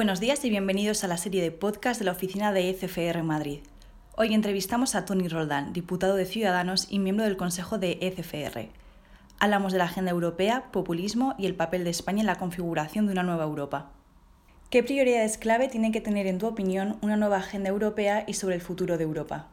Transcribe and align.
Buenos 0.00 0.18
días 0.18 0.42
y 0.46 0.48
bienvenidos 0.48 1.04
a 1.04 1.08
la 1.08 1.18
serie 1.18 1.42
de 1.42 1.50
podcast 1.50 1.98
de 1.98 2.06
la 2.06 2.12
oficina 2.12 2.54
de 2.54 2.70
ECFR 2.70 3.22
Madrid. 3.22 3.60
Hoy 4.16 4.32
entrevistamos 4.32 4.94
a 4.94 5.04
Tony 5.04 5.28
Roldán, 5.28 5.74
diputado 5.74 6.16
de 6.16 6.24
Ciudadanos 6.24 6.86
y 6.88 6.98
miembro 6.98 7.26
del 7.26 7.36
Consejo 7.36 7.76
de 7.76 7.98
ECFR. 8.00 8.70
Hablamos 9.40 9.72
de 9.72 9.78
la 9.78 9.84
agenda 9.84 10.10
europea, 10.10 10.72
populismo 10.72 11.34
y 11.36 11.44
el 11.44 11.54
papel 11.54 11.84
de 11.84 11.90
España 11.90 12.20
en 12.20 12.26
la 12.28 12.38
configuración 12.38 13.04
de 13.04 13.12
una 13.12 13.24
nueva 13.24 13.44
Europa. 13.44 13.90
¿Qué 14.70 14.82
prioridades 14.82 15.36
clave 15.36 15.68
tiene 15.68 15.92
que 15.92 16.00
tener, 16.00 16.26
en 16.26 16.38
tu 16.38 16.46
opinión, 16.46 16.96
una 17.02 17.18
nueva 17.18 17.36
agenda 17.36 17.68
europea 17.68 18.24
y 18.26 18.32
sobre 18.32 18.54
el 18.54 18.62
futuro 18.62 18.96
de 18.96 19.04
Europa? 19.04 19.48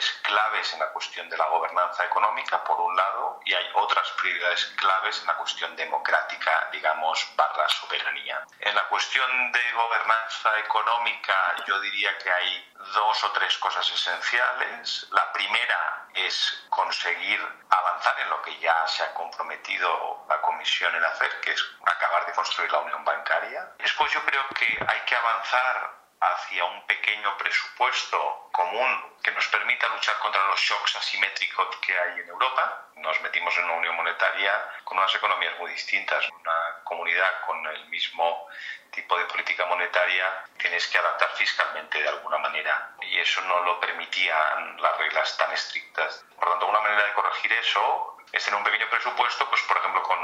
Prioridades 0.00 0.20
claves 0.22 0.72
en 0.72 0.80
la 0.80 0.92
cuestión 0.92 1.28
de 1.28 1.36
la 1.36 1.46
gobernanza 1.46 2.04
económica, 2.04 2.64
por 2.64 2.80
un 2.80 2.96
lado, 2.96 3.40
y 3.44 3.52
hay 3.52 3.66
otras 3.74 4.10
prioridades 4.12 4.64
claves 4.76 5.20
en 5.20 5.26
la 5.26 5.36
cuestión 5.36 5.76
democrática, 5.76 6.68
digamos, 6.72 7.26
barra 7.36 7.68
soberanía. 7.68 8.42
En 8.60 8.74
la 8.74 8.88
cuestión 8.88 9.52
de 9.52 9.72
gobernanza 9.72 10.58
económica, 10.60 11.54
yo 11.66 11.78
diría 11.80 12.16
que 12.18 12.30
hay 12.30 12.72
dos 12.94 13.24
o 13.24 13.32
tres 13.32 13.56
cosas 13.58 13.88
esenciales. 13.90 15.06
La 15.10 15.32
primera 15.32 16.06
es 16.14 16.64
conseguir 16.70 17.40
avanzar 17.68 18.18
en 18.20 18.30
lo 18.30 18.42
que 18.42 18.58
ya 18.58 18.86
se 18.86 19.02
ha 19.02 19.14
comprometido 19.14 20.24
la 20.28 20.40
Comisión 20.40 20.94
en 20.94 21.04
hacer, 21.04 21.40
que 21.40 21.52
es 21.52 21.64
acabar 21.84 22.26
de 22.26 22.32
construir 22.32 22.72
la 22.72 22.78
unión 22.78 23.04
bancaria. 23.04 23.72
Después 23.78 24.10
yo 24.12 24.24
creo 24.24 24.46
que 24.48 24.78
hay 24.86 25.00
que 25.00 25.16
avanzar 25.16 26.00
hacia 26.20 26.64
un 26.64 26.86
pequeño 26.86 27.36
presupuesto 27.38 28.48
común 28.52 29.16
que 29.22 29.30
nos 29.32 29.46
permita 29.48 29.88
luchar 29.88 30.18
contra 30.18 30.46
los 30.48 30.60
shocks 30.60 30.96
asimétricos 30.96 31.76
que 31.76 31.98
hay 31.98 32.20
en 32.20 32.28
Europa. 32.28 32.88
Nos 32.96 33.20
metimos 33.22 33.56
en 33.56 33.64
una 33.64 33.74
unión 33.74 33.96
monetaria 33.96 34.52
con 34.84 34.98
unas 34.98 35.14
economías 35.14 35.58
muy 35.58 35.70
distintas, 35.72 36.28
una 36.28 36.82
comunidad 36.84 37.46
con 37.46 37.66
el 37.66 37.88
mismo 37.88 38.46
tipo 38.90 39.16
de 39.16 39.24
política 39.24 39.64
monetaria, 39.66 40.44
tienes 40.58 40.86
que 40.88 40.98
adaptar 40.98 41.30
fiscalmente 41.36 42.02
de 42.02 42.08
alguna 42.08 42.38
manera 42.38 42.90
y 43.00 43.18
eso 43.18 43.40
no 43.42 43.60
lo 43.60 43.80
permitían 43.80 44.80
las 44.80 44.98
reglas 44.98 45.36
tan 45.36 45.50
estrictas. 45.52 46.24
Por 46.36 46.46
lo 46.46 46.50
tanto, 46.52 46.66
una 46.66 46.80
manera 46.80 47.04
de 47.04 47.12
corregir 47.14 47.52
eso 47.52 48.16
es 48.32 48.44
tener 48.44 48.58
un 48.58 48.64
pequeño 48.64 48.88
presupuesto, 48.88 49.48
pues 49.48 49.62
por 49.62 49.76
ejemplo 49.78 50.02
con 50.02 50.19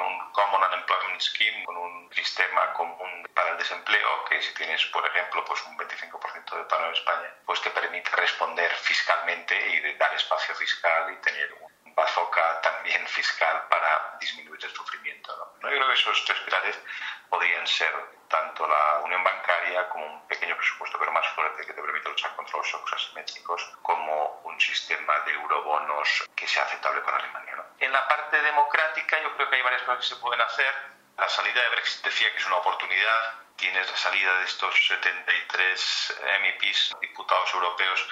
Scheme, 1.21 1.65
con 1.65 1.77
un 1.77 2.13
sistema 2.15 2.73
común 2.75 3.29
para 3.35 3.51
el 3.51 3.59
desempleo, 3.59 4.25
que 4.25 4.41
si 4.43 4.55
tienes 4.55 4.85
por 4.87 5.07
ejemplo 5.07 5.45
pues 5.45 5.63
un 5.67 5.77
25% 5.79 6.57
de 6.57 6.65
paro 6.65 6.87
en 6.87 6.93
España, 6.93 7.35
pues 7.45 7.61
te 7.63 7.71
permite 7.71 8.11
responder 8.11 8.71
fiscalmente 8.75 9.55
y 9.69 9.95
dar 9.95 10.15
espacio 10.15 10.55
fiscal 10.55 11.13
y 11.13 11.17
tener 11.17 11.53
un 11.85 11.95
bazooka 11.95 12.61
también 12.61 13.07
fiscal 13.09 13.63
para 13.69 14.17
disminuir 14.21 14.63
el 14.65 14.75
sufrimiento. 14.75 15.57
¿no? 15.61 15.71
Yo 15.71 15.77
creo 15.77 15.89
que 15.89 15.95
esos 15.95 16.25
tres 16.25 16.39
pilares 16.41 16.79
podrían 17.29 17.67
ser 17.67 17.93
tanto 18.29 18.67
la 18.67 19.01
unión 19.05 19.23
bancaria 19.23 19.89
como 19.89 20.05
un 20.07 20.29
pequeño 20.29 20.57
presupuesto 20.57 20.99
pero 20.99 21.13
más 21.13 21.27
fuerte 21.29 21.65
que 21.65 21.73
te 21.73 21.83
permite 21.83 22.09
luchar 22.09 22.35
contra 22.35 22.59
los 22.59 22.67
shocks 22.67 22.93
asimétricos 22.93 23.63
como 23.83 24.41
un 24.45 24.61
sistema 24.61 25.19
de 25.21 25.33
eurobonos 25.33 26.29
que 26.35 26.47
sea 26.47 26.65
aceptable 26.65 27.01
para 27.03 27.19
Alemania. 27.19 27.57
En 27.79 27.93
la 27.93 28.09
parte 28.09 28.41
democrática 28.41 29.21
yo 29.23 29.35
creo 29.37 29.51
que 29.51 29.57
hay 29.57 29.63
varias 29.63 29.83
cosas 29.83 30.01
que 30.01 30.15
se 30.15 30.21
pueden 30.21 30.41
hacer. 30.41 30.75
La 31.17 31.29
salida 31.29 31.63
de 31.63 31.71
Brexit 31.71 32.05
decía 32.05 32.31
que 32.33 32.39
es 32.39 32.47
una 32.47 32.57
oportunidad. 32.57 33.35
Tienes 33.57 33.91
la 33.91 33.97
salida 33.97 34.39
de 34.39 34.45
estos 34.45 34.87
73 34.87 36.21
MEPs, 36.43 36.95
diputados 37.01 37.55
europeos, 37.55 38.07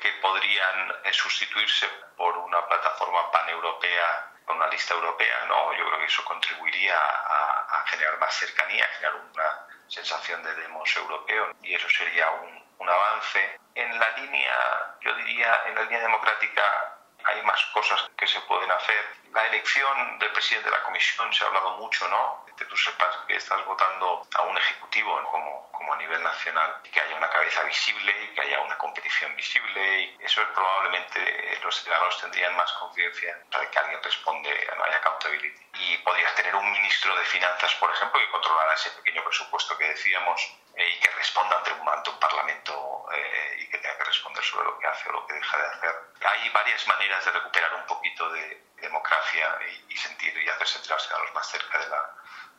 que 0.00 0.12
podrían 0.22 0.94
eh, 1.04 1.12
sustituirse 1.12 1.88
por 2.16 2.36
una 2.38 2.66
plataforma 2.66 3.30
paneuropea 3.30 4.32
una 4.48 4.68
lista 4.68 4.94
europea, 4.94 5.44
¿no? 5.48 5.72
Yo 5.74 5.86
creo 5.86 5.98
que 5.98 6.06
eso 6.06 6.24
contribuiría 6.24 6.96
a, 6.96 7.84
generar 7.86 8.18
más 8.18 8.34
cercanía, 8.34 8.84
a 8.84 8.94
generar 8.94 9.16
una 9.16 9.66
sensación 9.88 10.42
de 10.42 10.54
demos 10.54 10.96
europeo 10.96 11.52
y 11.62 11.74
eso 11.74 11.88
sería 11.88 12.30
un, 12.30 12.64
un 12.78 12.88
avance. 12.88 13.60
En 13.74 13.98
la 13.98 14.10
línea, 14.16 14.96
yo 15.00 15.14
diría, 15.16 15.62
en 15.66 15.74
la 15.74 15.82
línea 15.82 16.00
democrática 16.00 16.95
hay 17.26 17.42
más 17.42 17.64
cosas 17.66 18.08
que 18.16 18.26
se 18.26 18.40
pueden 18.42 18.70
hacer. 18.70 19.04
La 19.32 19.46
elección 19.46 20.18
del 20.18 20.32
presidente 20.32 20.70
de 20.70 20.76
la 20.76 20.82
comisión 20.82 21.32
se 21.32 21.44
ha 21.44 21.48
hablado 21.48 21.76
mucho, 21.78 22.08
¿no? 22.08 22.46
Que 22.56 22.64
tú 22.64 22.76
sepas 22.76 23.14
que 23.26 23.36
estás 23.36 23.64
votando 23.66 24.26
a 24.34 24.42
un 24.42 24.56
ejecutivo 24.56 25.20
como, 25.30 25.70
como 25.72 25.92
a 25.92 25.96
nivel 25.98 26.22
nacional 26.22 26.80
y 26.84 26.88
que 26.88 27.00
haya 27.00 27.16
una 27.16 27.28
cabeza 27.28 27.62
visible 27.64 28.14
y 28.24 28.34
que 28.34 28.40
haya 28.40 28.60
una 28.60 28.78
competición 28.78 29.34
visible. 29.36 30.00
Y 30.00 30.16
eso 30.20 30.40
es 30.40 30.48
probablemente 30.48 31.58
los 31.62 31.82
ciudadanos 31.82 32.20
tendrían 32.20 32.56
más 32.56 32.72
conciencia 32.74 33.36
de 33.36 33.70
que 33.70 33.78
alguien 33.78 34.02
responde, 34.02 34.70
no 34.76 34.84
haya 34.84 34.96
accountability. 34.96 35.66
Y 35.74 35.98
podrías 35.98 36.34
tener 36.36 36.54
un 36.54 36.70
ministro 36.72 37.14
de 37.16 37.24
finanzas, 37.24 37.74
por 37.74 37.92
ejemplo, 37.92 38.20
que 38.20 38.30
controlara 38.30 38.74
ese 38.74 38.90
pequeño 38.90 39.22
presupuesto 39.24 39.76
que 39.76 39.88
decíamos 39.88 40.40
eh, 40.42 40.65
y 40.76 41.00
que 41.00 41.08
responda 41.10 41.56
ante 41.56 41.72
un, 41.72 41.88
ante 41.88 42.10
un 42.10 42.18
parlamento 42.18 43.06
eh, 43.14 43.56
y 43.60 43.68
que 43.68 43.78
tenga 43.78 43.96
que 43.96 44.04
responder 44.04 44.44
sobre 44.44 44.66
lo 44.66 44.78
que 44.78 44.86
hace 44.86 45.08
o 45.08 45.12
lo 45.12 45.26
que 45.26 45.34
deja 45.34 45.56
de 45.56 45.66
hacer. 45.66 45.94
Hay 46.24 46.50
varias 46.50 46.86
maneras 46.86 47.24
de 47.24 47.30
recuperar 47.30 47.74
un 47.74 47.86
poquito 47.86 48.30
de 48.30 48.66
democracia 48.80 49.58
y, 49.88 49.96
sentir 49.96 50.36
y 50.36 50.48
hacer 50.48 50.66
sentir 50.66 50.92
a 50.92 50.94
los 50.94 51.02
ciudadanos 51.02 51.34
más 51.34 51.48
cerca 51.48 51.78
de 51.78 51.88
la, 51.88 52.10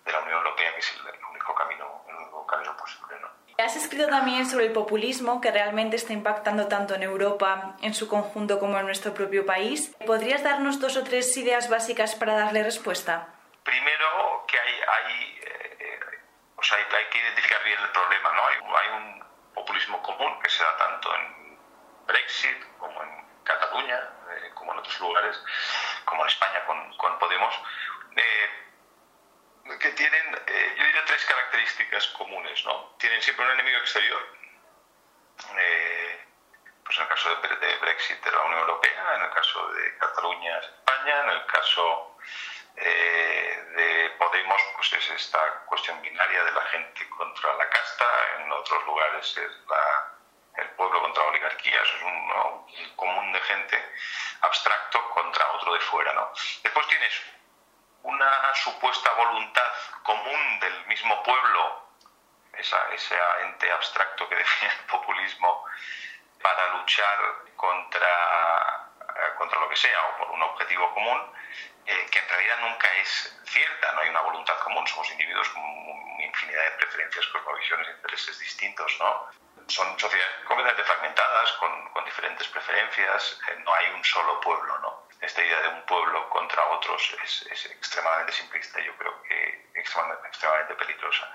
de 0.05 0.11
la 0.11 0.19
Unión 0.19 0.37
Europea, 0.39 0.73
que 0.73 0.79
es 0.79 0.93
el, 0.93 1.25
único 1.29 1.53
camino, 1.53 2.03
el 2.07 2.15
único 2.15 2.47
camino 2.47 2.75
posible. 2.75 3.19
¿no? 3.19 3.27
Has 3.63 3.75
escrito 3.75 4.07
también 4.07 4.49
sobre 4.49 4.65
el 4.65 4.71
populismo 4.71 5.41
que 5.41 5.51
realmente 5.51 5.95
está 5.95 6.13
impactando 6.13 6.67
tanto 6.67 6.95
en 6.95 7.03
Europa 7.03 7.75
en 7.81 7.93
su 7.93 8.07
conjunto 8.07 8.59
como 8.59 8.77
en 8.79 8.85
nuestro 8.85 9.13
propio 9.13 9.45
país. 9.45 9.95
¿Podrías 10.05 10.43
darnos 10.43 10.79
dos 10.79 10.97
o 10.97 11.03
tres 11.03 11.35
ideas 11.37 11.69
básicas 11.69 12.15
para 12.15 12.35
darle 12.35 12.63
respuesta? 12.63 13.29
Primero, 13.63 14.26
o 16.57 16.63
sea, 16.63 16.77
hay, 16.77 17.05
que 17.11 17.17
identificar 17.19 17.63
bien 17.63 17.79
el 17.79 17.89
problema, 17.89 18.31
¿no? 18.33 18.47
Hay, 18.47 18.87
un 18.89 19.27
populismo 19.53 20.01
común 20.01 20.39
que 20.41 20.49
se 20.49 20.63
da 20.63 20.77
tanto 20.77 21.13
en 21.15 21.59
Brexit 22.07 22.77
como 22.77 23.01
en 23.03 23.43
Cataluña, 23.43 24.09
eh, 24.31 24.51
como 24.55 24.73
en 24.73 24.79
otros 24.79 24.99
lugares, 24.99 25.39
como 26.05 26.23
en 26.23 26.27
España 26.27 26.65
con, 26.65 26.97
con 26.97 27.19
Podemos, 27.19 27.53
eh, 28.15 29.77
que 29.79 29.89
tienen, 29.91 30.35
eh, 30.47 30.75
yo 30.77 30.85
diría, 30.85 31.05
tres 31.05 31.25
características 31.25 32.07
comunes, 32.07 32.65
¿no? 32.65 32.95
Tienen 32.97 33.21
siempre 33.21 33.45
un 33.45 33.51
enemigo 33.51 33.77
exterior, 33.79 34.21
pues 36.83 36.97
en 36.97 37.03
el 37.03 37.09
caso 37.09 37.35
de, 37.35 37.55
de 37.55 37.77
Brexit 37.77 38.23
de 38.23 38.31
la 38.31 38.41
Unión 38.41 38.59
Europea, 38.61 39.15
en 39.15 39.21
el 39.23 39.29
caso 39.31 39.67
de 39.73 39.97
Cataluña 39.97 40.59
España, 40.59 41.23
en 41.23 41.29
el 41.29 41.45
caso 41.45 42.17
eh, 42.77 43.63
de 43.75 44.09
Podemos 44.17 44.61
pues 44.75 44.93
es 44.93 45.09
esta 45.11 45.39
cuestión 45.65 46.01
binaria 46.01 46.43
de 46.43 46.51
la 46.51 46.61
gente 46.63 47.07
contra 47.09 47.53
la 47.53 47.69
casta, 47.69 48.05
en 48.39 48.51
otros 48.51 48.85
lugares 48.85 49.37
es 49.37 49.51
el 50.57 50.69
pueblo 50.71 51.01
contra 51.01 51.23
la 51.23 51.29
oligarquía, 51.29 51.81
es 51.81 52.01
un, 52.01 52.95
común 52.95 53.31
de 53.31 53.39
gente 53.41 53.93
abstracto 54.41 55.09
contra 55.09 55.51
otro 55.53 55.73
de 55.73 55.79
fuera. 55.81 56.13
¿no? 56.13 56.31
Después 56.63 56.87
tienes 56.87 57.13
una 58.03 58.55
supuesta 58.55 59.11
voluntad 59.13 59.71
común 60.03 60.59
del 60.59 60.85
mismo 60.87 61.21
pueblo, 61.23 61.89
esa, 62.53 62.89
ese 62.93 63.15
ente 63.43 63.71
abstracto 63.71 64.27
que 64.29 64.35
define 64.43 64.71
el 64.73 64.85
populismo, 64.85 65.65
para 66.41 66.75
luchar 66.75 67.17
contra, 67.55 68.86
contra 69.37 69.59
lo 69.59 69.69
que 69.69 69.75
sea 69.75 70.01
o 70.07 70.17
por 70.17 70.31
un 70.31 70.41
objetivo 70.43 70.93
común, 70.93 71.19
eh, 71.85 72.05
que 72.11 72.19
en 72.19 72.29
realidad 72.29 72.59
nunca 72.59 72.93
es 72.95 73.39
cierta, 73.45 73.91
no 73.93 74.01
hay 74.01 74.09
una 74.09 74.21
voluntad 74.21 74.57
común, 74.59 74.85
somos 74.87 75.09
individuos 75.11 75.47
con 75.49 75.63
infinidad 76.21 76.63
de 76.63 76.71
preferencias, 76.71 77.25
cosmovisiones, 77.27 77.87
intereses 77.89 78.39
distintos, 78.39 78.91
¿no? 78.99 79.29
Son 79.67 79.99
sociedades 79.99 80.45
completamente 80.45 80.83
fragmentadas, 80.83 81.51
con, 81.53 81.89
con 81.93 82.05
diferentes 82.05 82.47
preferencias, 82.47 83.39
eh, 83.49 83.55
no 83.63 83.73
hay 83.73 83.89
un 83.91 84.03
solo 84.03 84.39
pueblo, 84.41 84.77
¿no? 84.79 85.07
Esta 85.21 85.43
idea 85.43 85.61
de 85.61 85.69
un 85.69 85.81
pueblo 85.83 86.29
contra 86.29 86.63
otros 86.67 87.15
es, 87.23 87.47
es 87.51 87.65
extremadamente 87.65 88.33
simplista, 88.33 88.79
yo 88.81 88.95
creo 88.97 89.23
que 89.23 89.67
extremadamente, 89.73 90.27
extremadamente 90.27 90.75
peligrosa. 90.75 91.33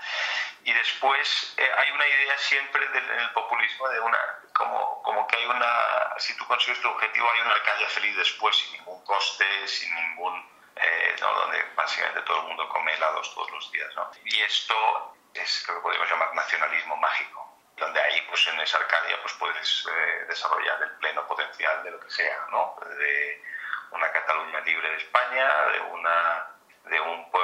Y 0.65 0.73
después 0.73 1.55
eh, 1.57 1.71
hay 1.79 1.91
una 1.91 2.07
idea 2.07 2.39
siempre 2.39 2.87
del, 2.89 3.11
en 3.11 3.21
el 3.21 3.31
populismo 3.31 3.89
de 3.89 4.01
una, 4.01 4.19
como, 4.63 5.03
como 5.03 5.27
que 5.27 5.37
hay 5.37 5.47
una, 5.47 6.15
si 6.19 6.37
tú 6.37 6.47
consigues 6.47 6.81
tu 6.81 6.89
objetivo, 6.89 7.29
hay 7.33 7.41
una 7.41 7.55
alcaldía 7.55 7.89
feliz 7.89 8.17
después, 8.17 8.57
sin 8.57 8.73
ningún 8.75 9.05
coste, 9.05 9.67
sin 9.67 9.93
ningún, 9.95 10.49
eh, 10.77 11.17
¿no? 11.21 11.33
donde 11.35 11.63
básicamente 11.75 12.23
todo 12.23 12.39
el 12.43 12.49
mundo 12.49 12.69
come 12.69 12.95
helados 12.95 13.35
todos 13.35 13.51
los 13.51 13.73
días. 13.73 13.95
¿no? 13.97 14.11
Y 14.25 14.41
esto 14.41 15.17
es 15.35 15.67
lo 15.69 15.75
que 15.75 15.81
podemos 15.81 16.09
llamar 16.09 16.35
nacionalismo 16.35 16.97
mágico 16.97 17.49
donde 17.77 18.01
ahí 18.01 18.21
pues 18.29 18.47
en 18.47 18.61
esa 18.61 18.79
Arcadia 18.79 19.21
pues 19.23 19.35
puedes 19.35 19.87
eh, 19.91 20.25
desarrollar 20.29 20.83
el 20.83 20.91
pleno 20.99 21.27
potencial 21.27 21.83
de 21.83 21.91
lo 21.91 21.99
que 21.99 22.11
sea, 22.11 22.47
¿no? 22.51 22.77
De 22.97 23.43
una 23.91 24.13
Cataluña 24.13 24.61
libre 24.61 24.91
de 24.91 24.97
España, 24.99 25.51
de 25.73 25.81
una 25.81 26.47
de 26.85 27.01
un 27.01 27.31
pueblo 27.31 27.42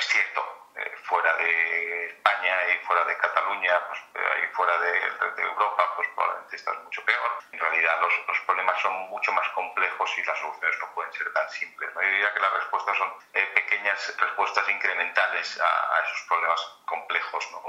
es 0.00 0.06
cierto. 0.06 0.42
Eh, 0.76 0.96
fuera 1.04 1.34
de 1.36 2.06
España 2.06 2.56
y 2.68 2.86
fuera 2.86 3.04
de 3.04 3.16
Cataluña 3.18 3.86
pues, 3.88 4.00
eh, 4.14 4.44
y 4.44 4.54
fuera 4.54 4.78
de, 4.78 4.92
de, 4.92 5.42
Europa, 5.42 5.92
pues 5.96 6.08
probablemente 6.14 6.56
estás 6.56 6.78
mucho 6.78 7.04
peor. 7.04 7.30
En 7.52 7.58
realidad 7.58 8.00
los, 8.00 8.12
los, 8.28 8.40
problemas 8.40 8.80
son 8.80 8.94
mucho 9.10 9.32
más 9.32 9.48
complejos 9.50 10.10
y 10.16 10.24
las 10.24 10.38
soluciones 10.38 10.78
no 10.78 10.94
pueden 10.94 11.12
ser 11.12 11.32
tan 11.34 11.50
simples. 11.50 11.94
¿no? 11.94 12.00
Yo 12.00 12.08
diría 12.08 12.32
que 12.32 12.40
las 12.40 12.52
respuestas 12.52 12.96
son 12.96 13.12
eh, 13.34 13.46
pequeñas 13.54 14.16
respuestas 14.16 14.68
incrementales 14.70 15.60
a, 15.60 15.96
a 15.96 16.00
esos 16.04 16.22
problemas 16.28 16.60
complejos, 16.86 17.50
¿no? 17.52 17.60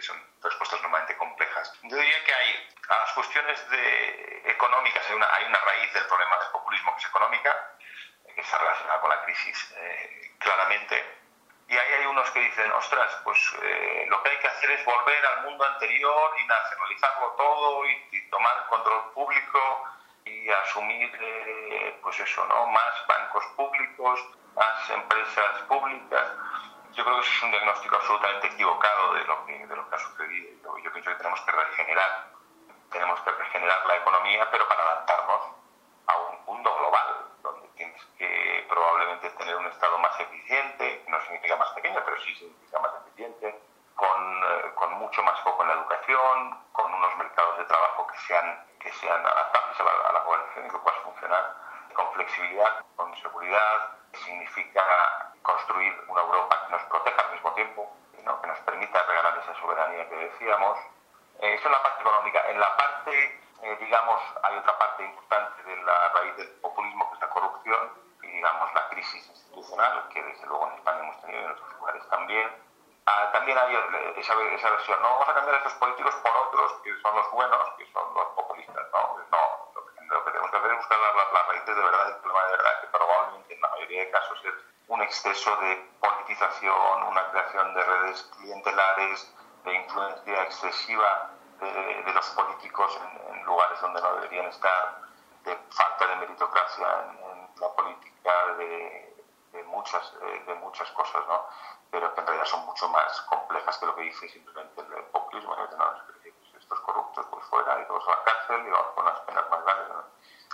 son 0.00 0.16
respuestas 0.42 0.82
normalmente 0.82 1.16
complejas. 1.16 1.72
Yo 1.82 1.96
diría 1.96 2.24
que 2.24 2.34
hay 2.34 2.68
a 2.88 2.96
las 2.96 3.12
cuestiones 3.12 3.70
de 3.70 4.42
económicas, 4.50 5.08
hay 5.08 5.16
una, 5.16 5.34
hay 5.34 5.44
una 5.44 5.58
raíz 5.60 5.92
del 5.94 6.06
problema 6.06 6.36
del 6.38 6.48
populismo 6.50 6.94
que 6.94 7.00
es 7.00 7.06
económica, 7.06 7.76
eh, 8.26 8.34
que 8.34 8.40
está 8.40 8.58
relacionada 8.58 9.00
con 9.00 9.10
la 9.10 9.24
crisis 9.24 9.72
eh, 9.76 10.34
claramente 10.38 11.23
y 11.66 11.76
ahí 11.76 11.92
hay 11.94 12.06
unos 12.06 12.30
que 12.30 12.40
dicen, 12.40 12.70
ostras, 12.72 13.18
pues 13.24 13.38
eh, 13.62 14.06
lo 14.08 14.22
que 14.22 14.30
hay 14.30 14.38
que 14.38 14.48
hacer 14.48 14.70
es 14.70 14.84
volver 14.84 15.26
al 15.26 15.44
mundo 15.44 15.64
anterior 15.64 16.30
y 16.38 16.46
nacionalizarlo 16.46 17.28
todo 17.36 17.86
y, 17.86 18.28
tomar 18.30 18.56
el 18.58 18.64
control 18.64 19.12
público 19.12 19.84
y 20.24 20.50
asumir, 20.50 21.10
eh, 21.20 21.98
pues 22.02 22.18
eso, 22.18 22.44
¿no? 22.46 22.66
Más 22.66 23.06
bancos 23.06 23.44
públicos, 23.56 24.20
más 24.56 24.90
empresas 24.90 25.62
públicas. 25.68 26.32
Yo 26.92 27.04
creo 27.04 27.16
que 27.16 27.22
eso 27.22 27.36
es 27.36 27.42
un 27.44 27.50
diagnóstico 27.52 27.96
absolutamente 27.96 28.48
equivocado 28.48 29.14
de 29.14 29.24
lo 29.24 29.46
que, 29.46 29.66
de 29.66 29.76
lo 29.76 29.88
que 29.88 29.94
ha 29.94 29.98
sucedido. 29.98 30.50
Yo, 30.64 30.78
yo 30.78 30.92
pienso 30.92 31.10
que 31.10 31.16
tenemos 31.16 31.40
que 31.42 31.52
regenerar, 31.52 32.30
tenemos 32.90 33.20
que 33.20 33.30
regenerar 33.30 33.86
la 33.86 33.96
economía, 33.96 34.50
pero 34.50 34.68
para 34.68 34.82
adaptarnos 34.82 35.42
a 36.06 36.16
un 36.16 36.44
mundo 36.44 36.76
global, 36.76 37.26
donde 37.42 37.68
tienes 37.76 38.02
tener 39.16 39.56
un 39.56 39.66
Estado 39.66 39.98
más 39.98 40.18
eficiente, 40.20 41.04
no 41.08 41.20
significa 41.22 41.56
más 41.56 41.70
pequeño, 41.70 42.00
pero 42.04 42.20
sí 42.20 42.34
significa 42.34 42.78
más 42.80 42.92
eficiente, 43.06 43.60
con, 43.94 44.42
eh, 44.44 44.72
con 44.74 44.92
mucho 44.94 45.22
más 45.22 45.38
foco 45.40 45.62
en 45.62 45.68
la 45.68 45.74
educación, 45.74 46.64
con 46.72 46.92
unos 46.92 47.16
mercados 47.16 47.58
de 47.58 47.64
trabajo 47.64 48.06
que 48.06 48.18
sean, 48.26 48.66
que 48.80 48.92
sean 48.92 49.24
adaptables 49.24 49.80
a 49.80 49.84
la, 49.84 49.90
a 49.90 50.12
la 50.12 50.20
globalización 50.20 50.66
y 50.66 50.70
que 50.70 50.78
puedan 50.78 51.02
funcionar 51.02 51.54
con 51.94 52.12
flexibilidad, 52.12 52.84
con 52.96 53.16
seguridad, 53.16 53.90
significa 54.12 55.32
construir 55.42 55.92
una 56.08 56.22
Europa 56.22 56.66
que 56.66 56.72
nos 56.72 56.82
proteja 56.82 57.22
al 57.22 57.32
mismo 57.32 57.52
tiempo, 57.54 57.96
¿no? 58.24 58.40
que 58.40 58.46
nos 58.48 58.58
permita 58.60 59.02
regalar 59.02 59.38
esa 59.38 59.54
soberanía 59.60 60.08
que 60.08 60.16
decíamos. 60.16 60.78
Eh, 61.40 61.54
eso 61.54 61.66
en 61.66 61.72
la 61.72 61.82
parte 61.82 62.00
económica. 62.00 62.50
En 62.50 62.60
la 62.60 62.76
parte 62.76 63.44
eh, 63.64 63.76
digamos, 63.80 64.20
hay 64.42 64.58
otra 64.58 64.76
parte 64.76 65.04
importante 65.04 65.62
de 65.62 65.76
la 65.84 66.08
raíz 66.10 66.36
del 66.36 66.48
populismo 66.60 67.08
que 67.08 67.14
es 67.14 67.20
la 67.22 67.30
corrupción 67.30 67.92
digamos, 68.44 68.74
la 68.74 68.88
crisis 68.90 69.26
institucional, 69.26 70.06
que 70.12 70.22
desde 70.22 70.46
luego 70.46 70.68
en 70.68 70.74
España 70.74 71.00
hemos 71.00 71.20
tenido 71.22 71.40
y 71.40 71.44
en 71.44 71.50
otros 71.52 71.72
lugares 71.80 72.08
también. 72.10 72.52
Ah, 73.06 73.30
también 73.32 73.56
hay 73.56 73.74
eh, 73.74 74.14
esa, 74.18 74.34
esa, 74.34 74.70
versión, 74.70 75.00
no 75.00 75.08
vamos 75.12 75.28
a 75.30 75.34
cambiar 75.34 75.54
a 75.54 75.58
estos 75.58 75.72
políticos 75.74 76.14
por 76.16 76.30
otros, 76.46 76.72
que 76.84 76.92
son 77.00 77.16
los 77.16 77.30
buenos, 77.30 77.70
que 77.78 77.86
son 77.90 78.04
los 78.12 78.26
populistas, 78.36 78.84
¿no? 78.92 79.16
No, 79.32 79.70
lo 79.72 80.24
que, 80.24 80.30
tenemos 80.30 80.50
que 80.50 80.56
hacer 80.58 80.70
es 80.72 80.76
buscar 80.76 80.98
las, 80.98 81.32
las 81.32 81.48
raíces 81.48 81.76
de 81.76 81.82
verdad, 81.82 82.08
el 82.08 82.16
problema 82.16 82.44
de 82.44 82.50
verdad, 82.50 82.80
que 82.82 82.86
probablemente 82.88 83.54
en 83.54 83.60
la 83.62 83.68
mayoría 83.68 84.04
de 84.04 84.10
casos 84.10 84.38
es 84.44 84.54
un 84.88 85.00
exceso 85.00 85.56
de 85.56 85.90
politización, 86.00 87.02
una 87.04 87.30
creación 87.30 87.74
de 87.74 87.82
redes 87.82 88.30
clientelares, 88.36 89.34
de 89.64 89.74
influencia 89.74 90.42
excesiva 90.42 91.30
de, 91.60 92.12
los 92.12 92.26
políticos 92.30 93.00
en, 93.32 93.42
lugares 93.44 93.80
donde 93.80 94.02
no 94.02 94.14
deberían 94.16 94.46
estar, 94.46 95.00
de 95.44 95.56
falta 95.70 96.06
de 96.06 96.16
meritocracia 96.16 96.88
en, 97.08 97.33
la 97.60 97.68
política, 97.74 98.46
de, 98.58 99.14
muchas, 99.66 100.12
eh, 100.22 100.44
de 100.46 100.54
muchas 100.56 100.90
cosas, 100.92 101.26
¿no? 101.26 101.46
pero 101.90 102.12
que 102.12 102.20
en 102.20 102.26
realidad 102.26 102.46
son 102.46 102.66
mucho 102.66 102.88
más 102.88 103.20
complejas 103.22 103.78
que 103.78 103.86
lo 103.86 103.94
que 103.94 104.02
dice 104.02 104.28
simplemente 104.28 104.80
el 104.80 105.04
populismo. 105.04 105.54
No, 105.54 106.14
estos 106.58 106.80
corruptos 106.80 107.24
pues 107.30 107.44
fuera 107.46 107.80
y 107.80 107.86
todos 107.86 108.06
a 108.08 108.10
la 108.10 108.24
cárcel 108.24 108.66
y 108.66 108.70
vamos 108.70 108.92
con 108.94 109.04
las 109.04 109.20
penas 109.20 109.48
más 109.48 109.64
grandes. 109.64 109.96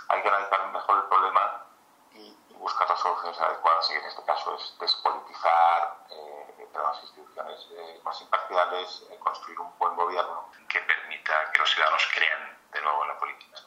Hay 0.09 0.21
que 0.21 0.27
analizar 0.27 0.71
mejor 0.71 0.97
el 0.97 1.03
problema 1.05 1.65
y, 2.11 2.37
buscar 2.61 2.87
las 2.87 2.99
soluciones 2.99 3.41
adecuadas 3.41 3.89
y 3.89 3.93
en 3.93 4.05
este 4.05 4.23
caso 4.23 4.55
es 4.55 4.77
despolitizar, 4.79 5.97
eh, 6.11 6.69
las 6.73 7.01
instituciones 7.01 7.67
eh, 7.71 7.99
más 8.03 8.21
imparciales, 8.21 9.07
eh, 9.09 9.17
construir 9.17 9.59
un 9.61 9.75
buen 9.79 9.95
gobierno 9.95 10.47
que 10.69 10.79
permita 10.81 11.51
que 11.51 11.59
los 11.59 11.71
ciudadanos 11.71 12.07
crean 12.13 12.59
de 12.71 12.81
nuevo 12.81 13.01
en 13.01 13.07
la 13.07 13.17
política. 13.17 13.57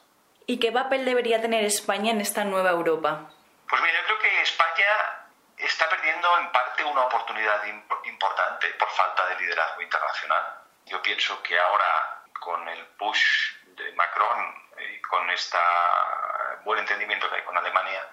¿Y 0.47 0.61
qué 0.61 0.71
papel 0.73 1.05
debería 1.05 1.41
tener 1.41 1.65
España 1.65 2.11
en 2.11 2.21
esta 2.21 2.45
nueva 2.45 2.71
Europa? 2.71 3.31
Pues 3.69 3.81
mira, 3.81 3.95
yo 4.01 4.07
creo 4.07 4.19
que 4.19 4.43
España 4.43 4.87
está 5.57 5.89
perdiendo 5.89 6.29
en 6.39 6.53
parte 6.53 6.85
una 6.85 7.03
oportunidad 7.03 7.65
importante 8.05 8.69
por 8.79 8.89
falta 8.91 9.27
de 9.29 9.41
liderazgo 9.41 9.81
internacional. 9.81 10.45
Yo 10.87 11.01
pienso 11.01 11.43
que 11.43 11.59
ahora, 11.59 12.23
con 12.41 12.69
el 12.69 12.85
push 12.99 13.55
de 13.77 13.93
Macron 13.93 14.55
y 14.79 15.01
con 15.01 15.31
este 15.31 15.59
buen 16.65 16.81
entendimiento 16.81 17.29
que 17.31 17.37
hay 17.37 17.43
con 17.43 17.57
Alemania, 17.57 18.07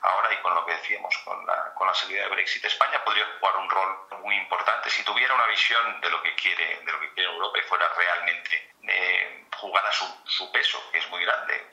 ahora 0.00 0.32
y 0.32 0.36
con 0.38 0.54
lo 0.54 0.64
que 0.64 0.72
decíamos, 0.72 1.14
con 1.24 1.44
la, 1.46 1.74
con 1.74 1.86
la 1.86 1.94
salida 1.94 2.22
de 2.22 2.28
Brexit, 2.28 2.64
España 2.64 3.02
podría 3.04 3.26
jugar 3.38 3.56
un 3.56 3.68
rol 3.68 4.08
muy 4.22 4.36
importante 4.36 4.88
si 4.90 5.02
tuviera 5.04 5.34
una 5.34 5.46
visión 5.46 6.00
de 6.00 6.10
lo 6.10 6.22
que 6.22 6.34
quiere, 6.34 6.80
de 6.80 6.92
lo 6.92 7.00
que 7.00 7.12
quiere 7.12 7.30
Europa 7.30 7.58
y 7.58 7.62
fuera 7.62 7.88
realmente 7.94 8.72
eh, 8.82 9.44
jugar 9.56 9.86
a 9.86 9.92
su, 9.92 10.06
su, 10.24 10.50
peso, 10.52 10.78
que 10.92 10.98
es 10.98 11.08
muy 11.10 11.22
grande. 11.24 11.70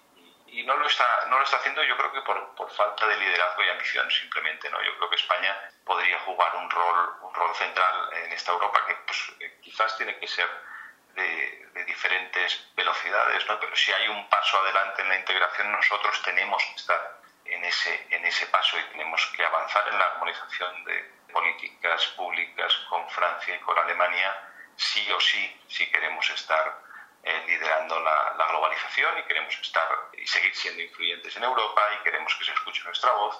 Y, 0.62 0.66
no 0.66 0.78
lo 0.78 0.86
está, 0.86 1.26
no 1.28 1.38
lo 1.38 1.44
está 1.44 1.58
haciendo 1.58 1.84
yo 1.84 1.98
creo 1.98 2.12
que 2.12 2.22
por, 2.22 2.56
por, 2.56 2.70
falta 2.72 3.08
de 3.08 3.18
liderazgo 3.18 3.64
y 3.64 3.70
ambición 3.70 4.10
simplemente. 4.12 4.70
¿no? 4.70 4.82
Yo 4.84 4.96
creo 4.98 5.10
que 5.10 5.16
España 5.16 5.58
podría 5.86 6.20
jugar 6.20 6.56
un 6.56 6.70
rol, 6.70 7.16
un 7.22 7.34
rol 7.34 7.56
central 7.56 8.14
en 8.14 8.32
esta 8.34 8.52
Europa 8.52 8.86
que 8.88 8.96
pues, 8.96 9.34
eh, 9.40 9.60
quizás 9.62 9.98
tiene 9.98 10.18
que 10.18 10.28
ser 10.28 10.50
de, 11.16 11.70
de, 11.74 11.86
diferentes 11.86 12.74
velocidades, 12.76 13.46
¿no? 13.48 13.60
pero 13.60 13.76
si 13.76 13.92
hay 13.92 14.08
un 14.08 14.30
paso 14.30 14.60
adelante 14.60 15.02
en 15.02 15.10
la 15.10 15.18
integración 15.18 15.72
nosotros 15.72 16.22
tenemos 16.24 16.64
que 16.64 16.76
estar 16.76 17.22
en 17.46 17.66
ese, 17.66 18.08
en 18.10 18.26
ese 18.26 18.46
paso 18.48 18.80
y 18.80 18.84
tenemos 18.92 19.26
que 19.36 19.44
avanzar 19.44 19.88
en 19.90 20.00
la 20.00 20.06
armonización 20.06 20.84
de 20.86 21.22
políticas 21.34 22.06
públicas 22.16 22.74
con 22.90 23.10
Francia 23.10 23.56
y 23.56 23.60
con 23.60 23.78
Alemania, 23.78 24.34
sí 24.76 25.12
o 25.12 25.20
sí, 25.20 25.62
si 25.68 25.90
queremos 25.92 26.30
estar 26.30 26.91
eh, 27.24 27.44
liderando 27.48 28.00
la, 28.00 28.34
la, 28.38 28.48
globalización 28.48 29.18
y 29.20 29.24
queremos 29.24 29.54
estar 29.60 29.88
y 30.14 30.26
seguir 30.26 30.56
siendo 30.56 30.82
influyentes 30.82 31.36
en 31.38 31.44
Europa 31.44 31.82
y 32.00 32.04
queremos 32.04 32.34
que 32.36 32.46
se 32.46 32.54
escuche 32.54 32.84
nuestra 32.84 33.12
voz. 33.12 33.40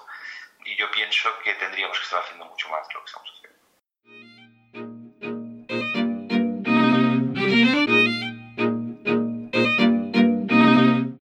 Y 0.64 0.76
yo 0.76 0.90
pienso 0.90 1.36
que 1.40 1.54
tendríamos 1.54 1.98
que 1.98 2.04
estar 2.04 2.22
haciendo 2.22 2.44
mucho 2.44 2.68
más 2.68 2.86
de 2.86 2.94
lo 2.94 3.00
que 3.00 3.06
estamos 3.06 3.30
haciendo. 3.30 3.61